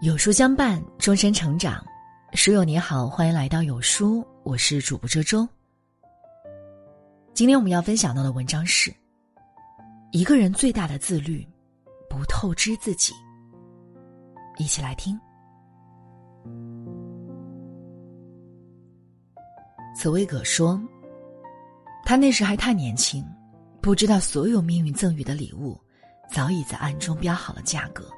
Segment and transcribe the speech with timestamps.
[0.00, 1.84] 有书相伴，终身成长。
[2.32, 5.46] 书友你好，欢迎来到有书，我是主播周周。
[7.34, 8.94] 今天我们要分享到的文章是：
[10.12, 11.44] 一个人最大的自律，
[12.08, 13.12] 不透支自己。
[14.56, 15.18] 一起来听。
[19.96, 20.80] 茨威格说
[22.06, 23.26] ：“他那时还太年轻，
[23.80, 25.76] 不知道所有命运赠予的礼物，
[26.30, 28.08] 早已在暗中标好了价格。”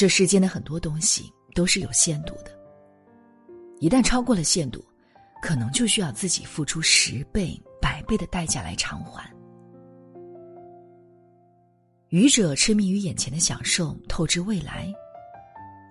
[0.00, 2.58] 这世间的很多东西都是有限度的，
[3.80, 4.82] 一旦超过了限度，
[5.42, 9.30] 可能就需要自己付出十倍、百倍的代价来偿还。
[12.08, 14.90] 愚者痴迷于眼前的享受，透支未来；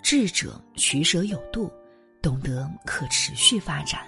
[0.02, 1.72] 智者取舍有度，
[2.20, 4.02] 懂得可持续发展。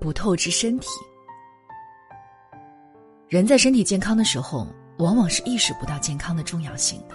[0.00, 0.88] 不透支身体，
[3.28, 4.66] 人在身体健康的时候。
[4.98, 7.14] 往往是意识不到健康的重要性的。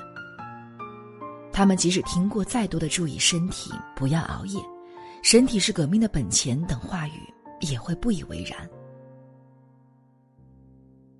[1.51, 4.59] 他们即使听过再多的注意身体、不要熬夜、
[5.21, 8.69] 身体是革命的本钱等话语，也会不以为然。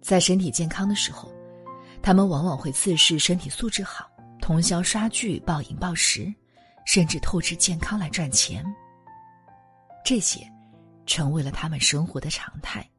[0.01, 1.31] 在身体健康的时候，
[2.01, 4.09] 他们往往会自视身体素质好，
[4.41, 6.33] 通宵刷剧、暴饮暴食，
[6.85, 8.65] 甚至透支健康来赚钱。
[10.03, 10.41] 这些，
[11.05, 12.89] 成为了他们生活的常态。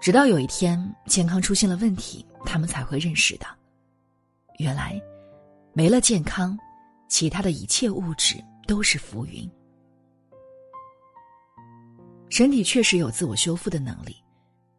[0.00, 3.48] 直到有一天健康出现了问题，他们才会认识到，
[4.58, 4.98] 原来
[5.74, 6.58] 没了健康，
[7.06, 9.48] 其他的一切物质都是浮云。
[12.30, 14.16] 身体确实有自我修复的能力，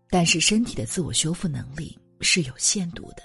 [0.10, 3.22] 但是身体的自我修复能力是有限度的。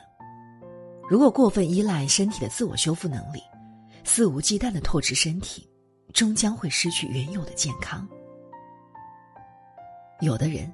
[1.08, 3.40] 如果过分依赖身体的自我修复能力，
[4.04, 5.66] 肆无忌惮的透支身体，
[6.12, 8.06] 终将会失去原有的健康。
[10.20, 10.70] 有的人。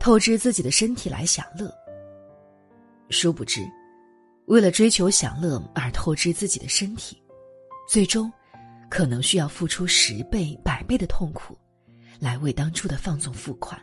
[0.00, 1.70] 透支自己的身体来享乐，
[3.10, 3.60] 殊不知，
[4.46, 7.22] 为了追求享乐而透支自己的身体，
[7.86, 8.32] 最终
[8.88, 11.54] 可能需要付出十倍、百倍的痛苦，
[12.18, 13.78] 来为当初的放纵付款。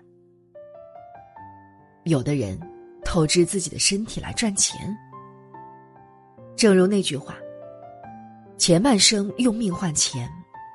[2.05, 2.59] 有的人
[3.05, 4.97] 透支自己的身体来赚钱，
[6.55, 7.37] 正如那句话
[8.57, 10.27] ：“前半生用命换钱，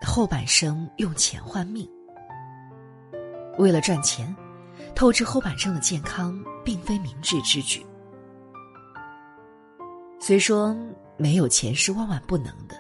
[0.07, 1.85] 后半生用钱换命。”
[3.59, 4.33] 为了赚钱。
[4.95, 7.85] 透支后半生的健康，并非明智之举。
[10.21, 10.77] 虽说
[11.17, 12.77] 没有钱是万万不能的，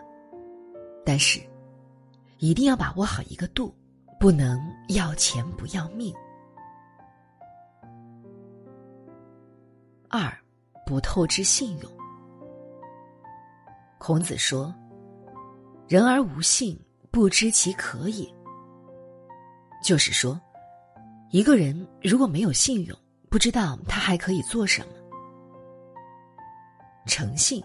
[1.04, 1.40] 但是
[2.38, 3.74] 一定要把握好一个度，
[4.20, 6.14] 不能要钱不要命。
[10.08, 10.32] 二，
[10.86, 11.90] 不透支信用。
[13.98, 14.72] 孔子说
[15.88, 16.78] ：“人而无信，
[17.10, 18.32] 不知其可也。”
[19.82, 20.40] 就是说。
[21.32, 22.94] 一个人如果没有信用，
[23.30, 24.92] 不知道他还可以做什么。
[27.06, 27.64] 诚信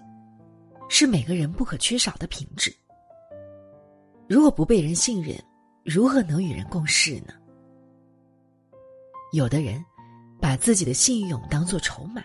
[0.88, 2.74] 是每个人不可缺少的品质。
[4.26, 5.38] 如果不被人信任，
[5.84, 7.34] 如何能与人共事呢？
[9.34, 9.84] 有的人
[10.40, 12.24] 把自己的信用当做筹码，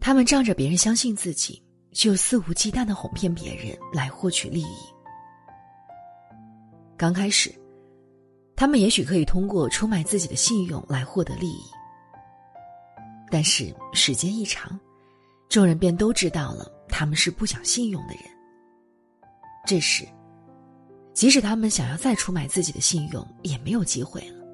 [0.00, 1.62] 他们仗着别人相信自己，
[1.92, 4.78] 就肆无忌惮的哄骗别人来获取利益。
[6.96, 7.54] 刚开始。
[8.60, 11.64] 他们也许可以通过出卖自己的信用来获得利益，
[13.30, 14.78] 但是时间一长，
[15.48, 18.24] 众人便都知道了他们是不讲信用的人。
[19.66, 20.06] 这时，
[21.14, 24.44] 即使他们想要再出卖自己的信用，也没有机会了，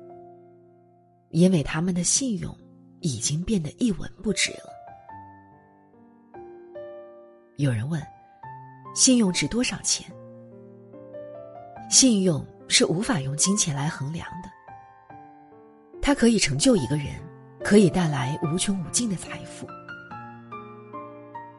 [1.30, 2.56] 因为他们的信用
[3.00, 4.70] 已经变得一文不值了。
[7.56, 8.00] 有人问
[8.94, 10.08] ：“信用值多少钱？”
[11.90, 12.46] 信用。
[12.68, 14.50] 是无法用金钱来衡量的。
[16.00, 17.06] 它可以成就一个人，
[17.64, 19.66] 可以带来无穷无尽的财富。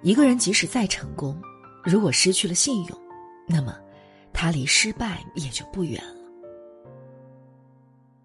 [0.01, 1.41] 一个人即使再成功，
[1.84, 2.97] 如果失去了信用，
[3.47, 3.78] 那么
[4.31, 6.16] 他离失败也就不远了。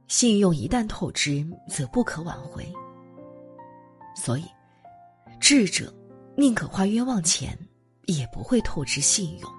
[0.07, 2.71] 信用一旦透支，则不可挽回。
[4.15, 4.45] 所以，
[5.41, 5.93] 智者
[6.37, 7.59] 宁可花冤枉钱，
[8.05, 9.51] 也不会透支信用。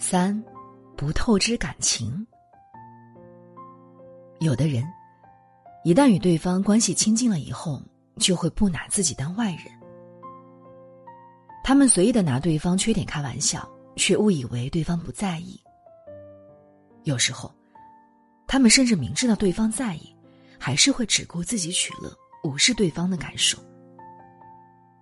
[0.00, 0.40] 三，
[0.96, 2.24] 不透支感情。
[4.38, 4.84] 有的人，
[5.82, 7.82] 一旦与对方关系亲近了以后，
[8.16, 9.64] 就会不拿自己当外人。
[11.64, 15.60] 他们随意的拿对方缺点开玩笑，却误以为对方不在意。
[17.02, 17.52] 有时候，
[18.46, 20.14] 他们甚至明知道对方在意，
[20.60, 23.58] 还是会只顾自己取乐，无视对方的感受。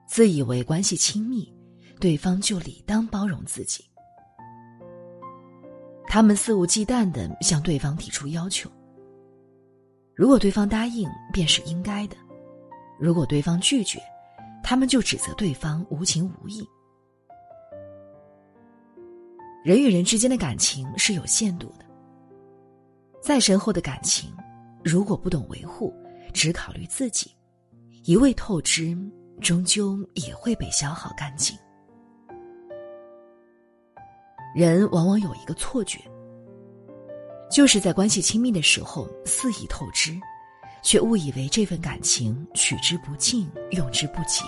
[0.09, 1.55] 自以为关系亲密，
[2.01, 3.85] 对方就理当包容自己。
[6.09, 8.71] 他们肆无忌惮的向对方提出要求，
[10.15, 12.17] 如果对方答应，便是应该的；
[12.99, 14.01] 如果对方拒绝，
[14.63, 16.67] 他们就指责对方无情无义。
[19.65, 21.85] 人与人之间的感情是有限度的，
[23.21, 24.33] 再深厚的感情，
[24.85, 25.93] 如果不懂维护，
[26.33, 27.33] 只考虑自己，
[28.05, 28.97] 一味透支，
[29.41, 31.59] 终究也会被消耗干净。
[34.57, 36.01] 人往往有一个错觉。
[37.51, 40.19] 就是在关系亲密的时候肆意透支，
[40.83, 44.45] 却误以为这份感情取之不尽、用之不竭。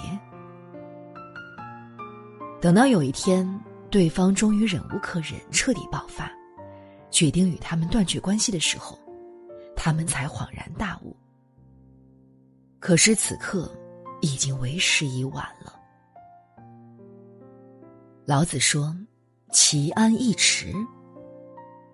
[2.59, 3.47] 等到有一天，
[3.91, 6.33] 对方终于忍无可忍、彻底爆发，
[7.11, 8.99] 决定与他们断绝关系的时候，
[9.77, 11.15] 他们才恍然大悟。
[12.81, 13.71] 可是此刻，
[14.23, 15.79] 已经为时已晚了。
[18.25, 18.95] 老子说
[19.51, 20.73] ：“其安易持。”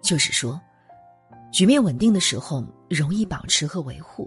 [0.03, 0.61] 就是说。
[1.53, 4.27] 局面稳定的时候，容易保持和维护；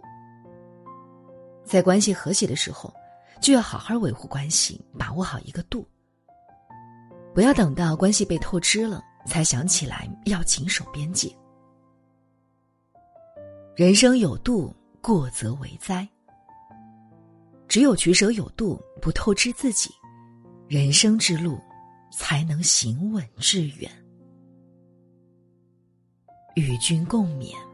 [1.65, 2.93] 在关系和谐的时候，
[3.41, 5.85] 就要好好维护关系，把握好一个度。
[7.35, 11.29] 不要等到关系被透支了，才想起来要谨守边界。
[13.75, 16.07] 人生有度，过则为灾。
[17.67, 19.89] 只有取舍有度，不透支自己，
[20.69, 21.59] 人生之路
[22.17, 23.91] 才能行稳致远。
[26.55, 27.66] 与君共勉。